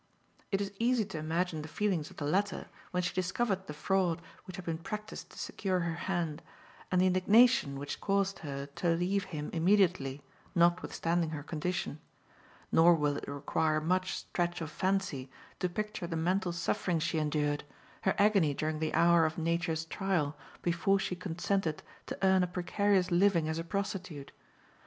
It 0.51 0.61
is 0.61 0.71
easy 0.79 1.05
to 1.05 1.19
imagine 1.19 1.61
the 1.61 1.67
feelings 1.67 2.09
of 2.09 2.17
the 2.17 2.25
latter 2.25 2.69
when 2.89 3.03
she 3.03 3.13
discovered 3.13 3.67
the 3.67 3.73
fraud 3.75 4.19
which 4.45 4.55
had 4.55 4.65
been 4.65 4.79
practiced 4.79 5.29
to 5.29 5.37
secure 5.37 5.81
her 5.81 5.93
hand, 6.09 6.41
and 6.91 6.99
the 6.99 7.05
indignation 7.05 7.77
which 7.77 8.01
caused 8.01 8.39
her 8.39 8.65
to 8.65 8.95
leave 8.95 9.25
him 9.25 9.51
immediately, 9.53 10.23
notwithstanding 10.55 11.29
her 11.29 11.43
condition; 11.43 11.99
nor 12.71 12.95
will 12.95 13.15
it 13.15 13.27
require 13.27 13.79
much 13.79 14.15
stretch 14.17 14.59
of 14.59 14.71
fancy 14.71 15.29
to 15.59 15.69
picture 15.69 16.07
the 16.07 16.15
mental 16.15 16.51
suffering 16.51 16.97
she 16.97 17.19
endured, 17.19 17.63
her 18.01 18.15
agony 18.17 18.55
during 18.55 18.79
the 18.79 18.95
hour 18.95 19.27
of 19.27 19.37
nature's 19.37 19.85
trial, 19.85 20.35
before 20.63 20.97
she 20.97 21.15
consented 21.15 21.83
to 22.07 22.17
earn 22.25 22.41
a 22.41 22.47
precarious 22.47 23.11
living 23.11 23.47
as 23.47 23.59
a 23.59 23.63
prostitute. 23.63 24.31